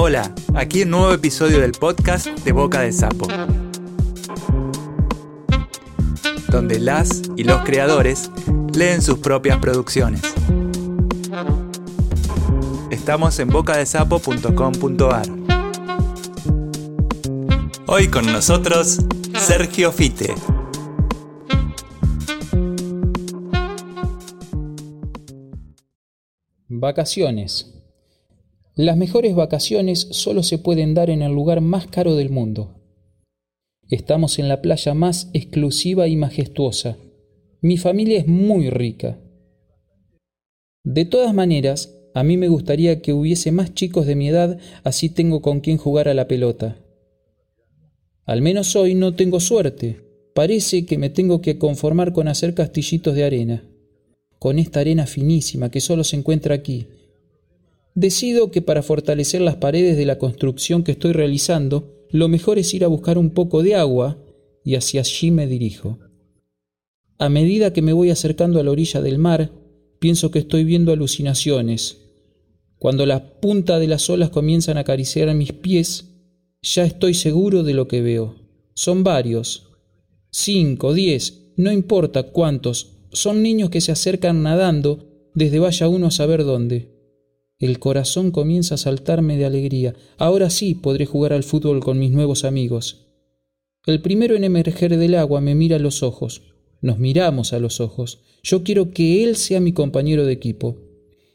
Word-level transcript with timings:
Hola, 0.00 0.32
aquí 0.54 0.82
un 0.82 0.90
nuevo 0.90 1.12
episodio 1.12 1.58
del 1.58 1.72
podcast 1.72 2.28
de 2.28 2.52
Boca 2.52 2.82
de 2.82 2.92
Sapo, 2.92 3.26
donde 6.50 6.78
las 6.78 7.22
y 7.34 7.42
los 7.42 7.62
creadores 7.62 8.30
leen 8.72 9.02
sus 9.02 9.18
propias 9.18 9.58
producciones. 9.58 10.22
Estamos 12.92 13.40
en 13.40 13.48
bocadesapo.com.ar. 13.48 15.26
Hoy 17.86 18.06
con 18.06 18.26
nosotros, 18.26 18.98
Sergio 19.36 19.90
Fite. 19.90 20.32
Vacaciones. 26.68 27.77
Las 28.78 28.96
mejores 28.96 29.34
vacaciones 29.34 30.06
solo 30.12 30.44
se 30.44 30.56
pueden 30.56 30.94
dar 30.94 31.10
en 31.10 31.20
el 31.22 31.32
lugar 31.32 31.60
más 31.60 31.88
caro 31.88 32.14
del 32.14 32.30
mundo. 32.30 32.76
Estamos 33.90 34.38
en 34.38 34.46
la 34.46 34.62
playa 34.62 34.94
más 34.94 35.30
exclusiva 35.32 36.06
y 36.06 36.14
majestuosa. 36.14 36.96
Mi 37.60 37.76
familia 37.76 38.20
es 38.20 38.28
muy 38.28 38.70
rica. 38.70 39.18
De 40.84 41.04
todas 41.04 41.34
maneras, 41.34 41.92
a 42.14 42.22
mí 42.22 42.36
me 42.36 42.46
gustaría 42.46 43.02
que 43.02 43.12
hubiese 43.12 43.50
más 43.50 43.74
chicos 43.74 44.06
de 44.06 44.14
mi 44.14 44.28
edad, 44.28 44.60
así 44.84 45.08
tengo 45.08 45.42
con 45.42 45.58
quien 45.58 45.76
jugar 45.76 46.06
a 46.06 46.14
la 46.14 46.28
pelota. 46.28 46.78
Al 48.26 48.42
menos 48.42 48.76
hoy 48.76 48.94
no 48.94 49.16
tengo 49.16 49.40
suerte. 49.40 50.04
Parece 50.36 50.86
que 50.86 50.98
me 50.98 51.10
tengo 51.10 51.40
que 51.40 51.58
conformar 51.58 52.12
con 52.12 52.28
hacer 52.28 52.54
castillitos 52.54 53.16
de 53.16 53.24
arena, 53.24 53.64
con 54.38 54.60
esta 54.60 54.78
arena 54.78 55.08
finísima 55.08 55.68
que 55.68 55.80
solo 55.80 56.04
se 56.04 56.14
encuentra 56.14 56.54
aquí, 56.54 56.86
decido 57.98 58.52
que 58.52 58.62
para 58.62 58.84
fortalecer 58.84 59.40
las 59.40 59.56
paredes 59.56 59.96
de 59.96 60.06
la 60.06 60.18
construcción 60.18 60.84
que 60.84 60.92
estoy 60.92 61.12
realizando, 61.12 62.06
lo 62.10 62.28
mejor 62.28 62.58
es 62.58 62.72
ir 62.72 62.84
a 62.84 62.88
buscar 62.88 63.18
un 63.18 63.30
poco 63.30 63.64
de 63.64 63.74
agua 63.74 64.18
y 64.64 64.76
hacia 64.76 65.00
allí 65.00 65.32
me 65.32 65.48
dirijo. 65.48 65.98
A 67.18 67.28
medida 67.28 67.72
que 67.72 67.82
me 67.82 67.92
voy 67.92 68.10
acercando 68.10 68.60
a 68.60 68.62
la 68.62 68.70
orilla 68.70 69.02
del 69.02 69.18
mar, 69.18 69.50
pienso 69.98 70.30
que 70.30 70.38
estoy 70.38 70.62
viendo 70.62 70.92
alucinaciones. 70.92 71.98
Cuando 72.78 73.04
la 73.04 73.40
punta 73.40 73.80
de 73.80 73.88
las 73.88 74.08
olas 74.08 74.30
comienzan 74.30 74.76
a 74.76 74.80
acariciar 74.80 75.34
mis 75.34 75.52
pies, 75.52 76.14
ya 76.62 76.84
estoy 76.84 77.14
seguro 77.14 77.64
de 77.64 77.74
lo 77.74 77.88
que 77.88 78.00
veo. 78.00 78.36
Son 78.74 79.02
varios. 79.02 79.70
Cinco, 80.30 80.94
diez, 80.94 81.48
no 81.56 81.72
importa 81.72 82.30
cuántos, 82.30 82.92
son 83.10 83.42
niños 83.42 83.70
que 83.70 83.80
se 83.80 83.90
acercan 83.90 84.44
nadando 84.44 85.30
desde 85.34 85.58
vaya 85.58 85.88
uno 85.88 86.06
a 86.06 86.10
saber 86.12 86.44
dónde. 86.44 86.97
El 87.58 87.80
corazón 87.80 88.30
comienza 88.30 88.76
a 88.76 88.78
saltarme 88.78 89.36
de 89.36 89.44
alegría. 89.44 89.94
Ahora 90.16 90.48
sí 90.48 90.76
podré 90.76 91.06
jugar 91.06 91.32
al 91.32 91.42
fútbol 91.42 91.80
con 91.80 91.98
mis 91.98 92.12
nuevos 92.12 92.44
amigos. 92.44 93.08
El 93.84 94.00
primero 94.00 94.36
en 94.36 94.44
emerger 94.44 94.96
del 94.96 95.16
agua 95.16 95.40
me 95.40 95.56
mira 95.56 95.76
a 95.76 95.80
los 95.80 96.04
ojos. 96.04 96.42
Nos 96.80 97.00
miramos 97.00 97.52
a 97.52 97.58
los 97.58 97.80
ojos. 97.80 98.20
Yo 98.44 98.62
quiero 98.62 98.92
que 98.92 99.24
él 99.24 99.34
sea 99.34 99.58
mi 99.58 99.72
compañero 99.72 100.24
de 100.24 100.32
equipo. 100.32 100.76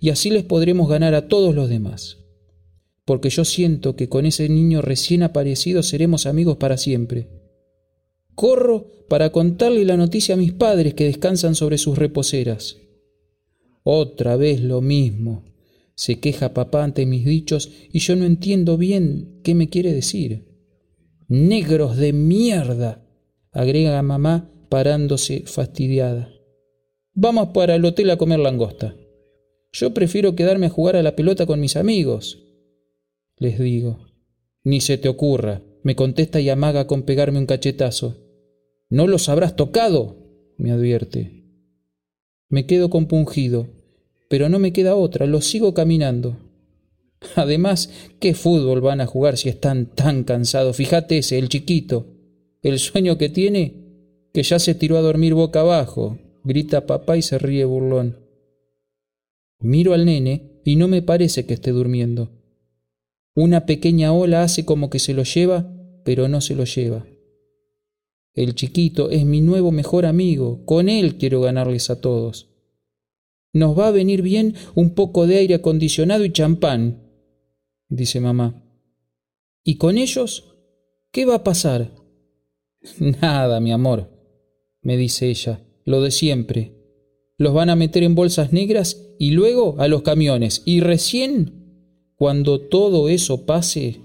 Y 0.00 0.08
así 0.08 0.30
les 0.30 0.44
podremos 0.44 0.88
ganar 0.88 1.14
a 1.14 1.28
todos 1.28 1.54
los 1.54 1.68
demás. 1.68 2.18
Porque 3.04 3.28
yo 3.28 3.44
siento 3.44 3.94
que 3.94 4.08
con 4.08 4.24
ese 4.24 4.48
niño 4.48 4.80
recién 4.80 5.22
aparecido 5.22 5.82
seremos 5.82 6.24
amigos 6.24 6.56
para 6.56 6.78
siempre. 6.78 7.28
Corro 8.34 8.86
para 9.08 9.32
contarle 9.32 9.84
la 9.84 9.98
noticia 9.98 10.34
a 10.34 10.38
mis 10.38 10.52
padres 10.52 10.94
que 10.94 11.04
descansan 11.04 11.54
sobre 11.54 11.76
sus 11.76 11.98
reposeras. 11.98 12.78
Otra 13.82 14.36
vez 14.36 14.62
lo 14.62 14.80
mismo. 14.80 15.55
Se 15.96 16.20
queja 16.20 16.52
papá 16.52 16.84
ante 16.84 17.06
mis 17.06 17.24
dichos 17.24 17.72
y 17.90 18.00
yo 18.00 18.16
no 18.16 18.26
entiendo 18.26 18.76
bien 18.76 19.40
qué 19.42 19.54
me 19.54 19.70
quiere 19.70 19.94
decir. 19.94 20.44
Negros 21.26 21.96
de 21.96 22.12
mierda, 22.12 23.02
agrega 23.50 24.00
mamá 24.02 24.52
parándose 24.68 25.44
fastidiada. 25.46 26.30
Vamos 27.14 27.48
para 27.54 27.74
el 27.74 27.84
hotel 27.86 28.10
a 28.10 28.18
comer 28.18 28.38
langosta. 28.40 28.94
Yo 29.72 29.94
prefiero 29.94 30.36
quedarme 30.36 30.66
a 30.66 30.70
jugar 30.70 30.96
a 30.96 31.02
la 31.02 31.16
pelota 31.16 31.46
con 31.46 31.60
mis 31.60 31.76
amigos. 31.76 32.44
Les 33.38 33.58
digo. 33.58 34.06
Ni 34.64 34.80
se 34.80 34.98
te 34.98 35.08
ocurra, 35.08 35.62
me 35.82 35.96
contesta 35.96 36.40
y 36.40 36.50
amaga 36.50 36.86
con 36.86 37.04
pegarme 37.04 37.38
un 37.38 37.46
cachetazo. 37.46 38.18
No 38.90 39.06
los 39.06 39.28
habrás 39.28 39.56
tocado, 39.56 40.16
me 40.58 40.72
advierte. 40.72 41.44
Me 42.48 42.66
quedo 42.66 42.90
compungido 42.90 43.75
pero 44.28 44.48
no 44.48 44.58
me 44.58 44.72
queda 44.72 44.96
otra, 44.96 45.26
lo 45.26 45.40
sigo 45.40 45.74
caminando. 45.74 46.36
Además, 47.34 47.90
¿qué 48.20 48.34
fútbol 48.34 48.80
van 48.80 49.00
a 49.00 49.06
jugar 49.06 49.36
si 49.36 49.48
están 49.48 49.86
tan 49.86 50.24
cansados? 50.24 50.76
Fíjate 50.76 51.18
ese, 51.18 51.38
el 51.38 51.48
chiquito. 51.48 52.06
El 52.62 52.78
sueño 52.78 53.18
que 53.18 53.28
tiene, 53.28 53.74
que 54.32 54.42
ya 54.42 54.58
se 54.58 54.74
tiró 54.74 54.96
a 54.98 55.02
dormir 55.02 55.34
boca 55.34 55.60
abajo, 55.60 56.18
grita 56.44 56.86
papá 56.86 57.16
y 57.16 57.22
se 57.22 57.38
ríe 57.38 57.64
burlón. 57.64 58.18
Miro 59.60 59.94
al 59.94 60.04
nene 60.04 60.60
y 60.64 60.76
no 60.76 60.88
me 60.88 61.02
parece 61.02 61.46
que 61.46 61.54
esté 61.54 61.70
durmiendo. 61.70 62.30
Una 63.34 63.66
pequeña 63.66 64.12
ola 64.12 64.42
hace 64.42 64.64
como 64.64 64.90
que 64.90 64.98
se 64.98 65.14
lo 65.14 65.22
lleva, 65.22 65.72
pero 66.04 66.28
no 66.28 66.40
se 66.40 66.54
lo 66.54 66.64
lleva. 66.64 67.06
El 68.34 68.54
chiquito 68.54 69.10
es 69.10 69.24
mi 69.24 69.40
nuevo 69.40 69.72
mejor 69.72 70.04
amigo, 70.04 70.64
con 70.66 70.88
él 70.88 71.16
quiero 71.16 71.40
ganarles 71.40 71.88
a 71.88 72.00
todos. 72.00 72.55
Nos 73.56 73.74
va 73.78 73.88
a 73.88 73.90
venir 73.90 74.20
bien 74.20 74.54
un 74.74 74.90
poco 74.90 75.26
de 75.26 75.38
aire 75.38 75.54
acondicionado 75.54 76.26
y 76.26 76.30
champán, 76.30 77.08
dice 77.88 78.20
mamá. 78.20 78.62
¿Y 79.64 79.76
con 79.76 79.96
ellos? 79.96 80.58
¿Qué 81.10 81.24
va 81.24 81.36
a 81.36 81.42
pasar? 81.42 81.90
Nada, 82.98 83.58
mi 83.60 83.72
amor, 83.72 84.10
me 84.82 84.98
dice 84.98 85.30
ella, 85.30 85.64
lo 85.86 86.02
de 86.02 86.10
siempre. 86.10 86.74
Los 87.38 87.54
van 87.54 87.70
a 87.70 87.76
meter 87.76 88.02
en 88.02 88.14
bolsas 88.14 88.52
negras 88.52 89.00
y 89.18 89.30
luego 89.30 89.76
a 89.78 89.88
los 89.88 90.02
camiones. 90.02 90.60
Y 90.66 90.80
recién, 90.80 92.12
cuando 92.14 92.60
todo 92.60 93.08
eso 93.08 93.46
pase, 93.46 94.02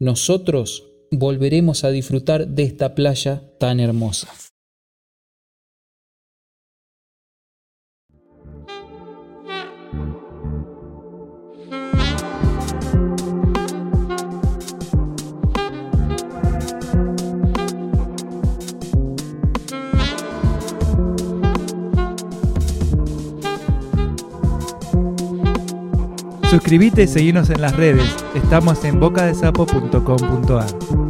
nosotros 0.00 0.88
volveremos 1.12 1.84
a 1.84 1.92
disfrutar 1.92 2.48
de 2.48 2.64
esta 2.64 2.96
playa 2.96 3.44
tan 3.60 3.78
hermosa. 3.78 4.28
Suscríbete 26.50 27.02
y 27.02 27.06
seguinos 27.06 27.50
en 27.50 27.60
las 27.60 27.76
redes. 27.76 28.06
Estamos 28.34 28.82
en 28.84 28.98
bocadesapo.com.ar. 28.98 31.07